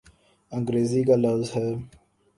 انگریزی 0.51 1.01
کا 1.03 1.15
لفظ 1.15 1.47
ہے۔ 1.55 1.67